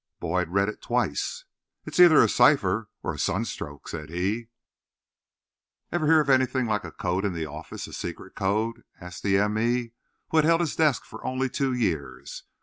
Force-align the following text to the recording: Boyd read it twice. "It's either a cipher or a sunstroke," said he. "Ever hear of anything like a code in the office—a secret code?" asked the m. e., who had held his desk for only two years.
Boyd 0.19 0.47
read 0.49 0.67
it 0.67 0.81
twice. 0.81 1.45
"It's 1.85 1.99
either 1.99 2.23
a 2.23 2.27
cipher 2.27 2.89
or 3.03 3.13
a 3.13 3.19
sunstroke," 3.19 3.87
said 3.87 4.09
he. 4.09 4.47
"Ever 5.91 6.07
hear 6.07 6.19
of 6.21 6.27
anything 6.27 6.65
like 6.65 6.83
a 6.83 6.91
code 6.91 7.23
in 7.23 7.33
the 7.33 7.45
office—a 7.45 7.93
secret 7.93 8.33
code?" 8.33 8.83
asked 8.99 9.21
the 9.21 9.37
m. 9.37 9.59
e., 9.59 9.91
who 10.29 10.37
had 10.37 10.45
held 10.47 10.61
his 10.61 10.75
desk 10.75 11.05
for 11.05 11.23
only 11.23 11.49
two 11.49 11.71
years. 11.71 12.45